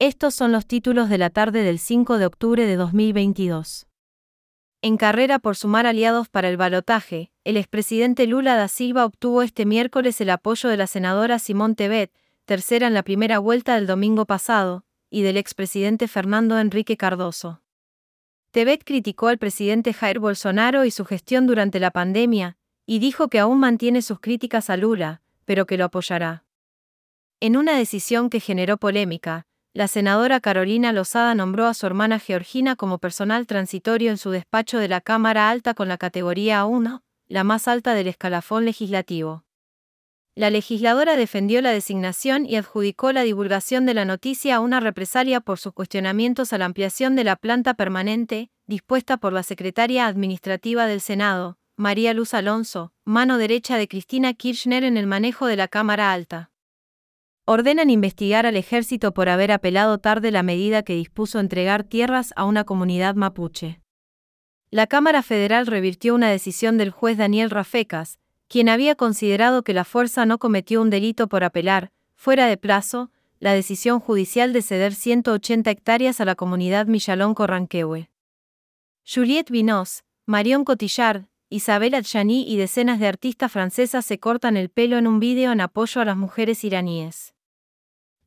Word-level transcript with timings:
Estos 0.00 0.32
son 0.32 0.52
los 0.52 0.64
títulos 0.64 1.08
de 1.08 1.18
la 1.18 1.28
tarde 1.28 1.64
del 1.64 1.80
5 1.80 2.18
de 2.18 2.26
octubre 2.26 2.66
de 2.66 2.76
2022. 2.76 3.88
En 4.80 4.96
carrera 4.96 5.40
por 5.40 5.56
sumar 5.56 5.88
aliados 5.88 6.28
para 6.28 6.48
el 6.48 6.56
balotaje, 6.56 7.32
el 7.42 7.56
expresidente 7.56 8.28
Lula 8.28 8.54
da 8.54 8.68
Silva 8.68 9.04
obtuvo 9.04 9.42
este 9.42 9.66
miércoles 9.66 10.20
el 10.20 10.30
apoyo 10.30 10.68
de 10.68 10.76
la 10.76 10.86
senadora 10.86 11.40
Simón 11.40 11.74
Tebet, 11.74 12.12
tercera 12.44 12.86
en 12.86 12.94
la 12.94 13.02
primera 13.02 13.40
vuelta 13.40 13.74
del 13.74 13.88
domingo 13.88 14.24
pasado, 14.24 14.84
y 15.10 15.22
del 15.22 15.36
expresidente 15.36 16.06
Fernando 16.06 16.60
Enrique 16.60 16.96
Cardoso. 16.96 17.60
Tebet 18.52 18.84
criticó 18.84 19.26
al 19.26 19.38
presidente 19.38 19.92
Jair 19.92 20.20
Bolsonaro 20.20 20.84
y 20.84 20.92
su 20.92 21.04
gestión 21.06 21.48
durante 21.48 21.80
la 21.80 21.90
pandemia, 21.90 22.56
y 22.86 23.00
dijo 23.00 23.26
que 23.26 23.40
aún 23.40 23.58
mantiene 23.58 24.02
sus 24.02 24.20
críticas 24.20 24.70
a 24.70 24.76
Lula, 24.76 25.22
pero 25.44 25.66
que 25.66 25.76
lo 25.76 25.86
apoyará. 25.86 26.44
En 27.40 27.56
una 27.56 27.76
decisión 27.76 28.30
que 28.30 28.38
generó 28.38 28.76
polémica, 28.76 29.47
la 29.78 29.86
senadora 29.86 30.40
Carolina 30.40 30.92
Lozada 30.92 31.36
nombró 31.36 31.66
a 31.66 31.72
su 31.72 31.86
hermana 31.86 32.18
Georgina 32.18 32.74
como 32.74 32.98
personal 32.98 33.46
transitorio 33.46 34.10
en 34.10 34.18
su 34.18 34.30
despacho 34.30 34.80
de 34.80 34.88
la 34.88 35.00
Cámara 35.00 35.50
Alta 35.50 35.72
con 35.74 35.86
la 35.86 35.98
categoría 35.98 36.64
A1, 36.64 37.02
la 37.28 37.44
más 37.44 37.68
alta 37.68 37.94
del 37.94 38.08
escalafón 38.08 38.64
legislativo. 38.64 39.44
La 40.34 40.50
legisladora 40.50 41.14
defendió 41.14 41.62
la 41.62 41.70
designación 41.70 42.44
y 42.44 42.56
adjudicó 42.56 43.12
la 43.12 43.22
divulgación 43.22 43.86
de 43.86 43.94
la 43.94 44.04
noticia 44.04 44.56
a 44.56 44.60
una 44.60 44.80
represalia 44.80 45.40
por 45.40 45.60
sus 45.60 45.74
cuestionamientos 45.74 46.52
a 46.52 46.58
la 46.58 46.64
ampliación 46.64 47.14
de 47.14 47.22
la 47.22 47.36
planta 47.36 47.74
permanente, 47.74 48.50
dispuesta 48.66 49.16
por 49.16 49.32
la 49.32 49.44
secretaria 49.44 50.08
administrativa 50.08 50.86
del 50.86 51.00
Senado, 51.00 51.56
María 51.76 52.14
Luz 52.14 52.34
Alonso, 52.34 52.90
mano 53.04 53.38
derecha 53.38 53.76
de 53.76 53.86
Cristina 53.86 54.34
Kirchner 54.34 54.82
en 54.82 54.96
el 54.96 55.06
manejo 55.06 55.46
de 55.46 55.54
la 55.54 55.68
Cámara 55.68 56.12
Alta 56.12 56.50
ordenan 57.50 57.88
investigar 57.88 58.44
al 58.44 58.56
ejército 58.56 59.14
por 59.14 59.30
haber 59.30 59.52
apelado 59.52 59.96
tarde 59.96 60.30
la 60.30 60.42
medida 60.42 60.82
que 60.82 60.92
dispuso 60.94 61.40
entregar 61.40 61.82
tierras 61.82 62.34
a 62.36 62.44
una 62.44 62.64
comunidad 62.64 63.14
mapuche. 63.14 63.80
La 64.70 64.86
Cámara 64.86 65.22
Federal 65.22 65.66
revirtió 65.66 66.14
una 66.14 66.28
decisión 66.28 66.76
del 66.76 66.90
juez 66.90 67.16
Daniel 67.16 67.48
Rafecas, 67.48 68.18
quien 68.48 68.68
había 68.68 68.96
considerado 68.96 69.62
que 69.62 69.72
la 69.72 69.86
fuerza 69.86 70.26
no 70.26 70.36
cometió 70.36 70.82
un 70.82 70.90
delito 70.90 71.26
por 71.26 71.42
apelar, 71.42 71.90
fuera 72.16 72.46
de 72.48 72.58
plazo, 72.58 73.10
la 73.40 73.54
decisión 73.54 73.98
judicial 73.98 74.52
de 74.52 74.60
ceder 74.60 74.94
180 74.94 75.70
hectáreas 75.70 76.20
a 76.20 76.26
la 76.26 76.34
comunidad 76.34 76.86
Millalón 76.86 77.32
Corranquehue. 77.32 78.10
Juliette 79.10 79.50
Vinos, 79.50 80.04
Marion 80.26 80.64
Cotillard, 80.64 81.24
Isabel 81.48 81.94
Adjani 81.94 82.44
y 82.46 82.58
decenas 82.58 83.00
de 83.00 83.06
artistas 83.06 83.50
francesas 83.50 84.04
se 84.04 84.18
cortan 84.18 84.58
el 84.58 84.68
pelo 84.68 84.98
en 84.98 85.06
un 85.06 85.18
vídeo 85.18 85.50
en 85.50 85.62
apoyo 85.62 86.02
a 86.02 86.04
las 86.04 86.18
mujeres 86.18 86.62
iraníes. 86.62 87.32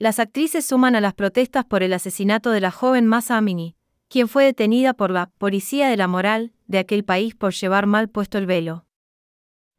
Las 0.02 0.18
actrices 0.18 0.66
suman 0.66 0.96
a 0.96 1.00
las 1.00 1.14
protestas 1.14 1.64
por 1.64 1.84
el 1.84 1.94
asesinato 1.94 2.50
de 2.50 2.60
la 2.60 2.72
joven 2.72 3.06
Masa 3.06 3.38
Amini, 3.38 3.76
quien 4.10 4.28
fue 4.28 4.46
detenida 4.46 4.96
por 4.96 5.12
la 5.12 5.28
policía 5.38 5.90
de 5.90 5.96
la 5.96 6.08
moral 6.08 6.54
de 6.66 6.80
aquel 6.80 7.04
país 7.04 7.36
por 7.36 7.54
llevar 7.54 7.86
mal 7.86 8.10
puesto 8.10 8.40
el 8.40 8.48
velo. 8.48 8.88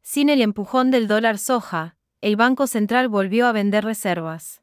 Sin 0.01 0.29
el 0.29 0.41
empujón 0.41 0.91
del 0.91 1.09
dólar 1.09 1.37
soja, 1.39 1.97
el 2.21 2.37
Banco 2.37 2.67
Central 2.67 3.09
volvió 3.09 3.47
a 3.47 3.51
vender 3.51 3.83
reservas. 3.83 4.61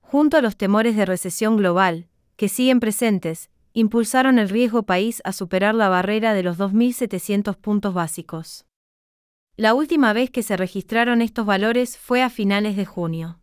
Junto 0.00 0.38
a 0.38 0.40
los 0.40 0.56
temores 0.56 0.96
de 0.96 1.04
recesión 1.04 1.58
global, 1.58 2.08
que 2.36 2.48
siguen 2.48 2.80
presentes, 2.80 3.50
impulsaron 3.74 4.38
el 4.38 4.48
riesgo 4.48 4.84
país 4.84 5.20
a 5.24 5.34
superar 5.34 5.74
la 5.74 5.90
barrera 5.90 6.32
de 6.32 6.44
los 6.44 6.56
2.700 6.56 7.58
puntos 7.58 7.92
básicos. 7.92 8.64
La 9.54 9.74
última 9.74 10.14
vez 10.14 10.30
que 10.30 10.42
se 10.42 10.56
registraron 10.56 11.20
estos 11.20 11.44
valores 11.44 11.98
fue 11.98 12.22
a 12.22 12.30
finales 12.30 12.74
de 12.74 12.86
junio. 12.86 13.41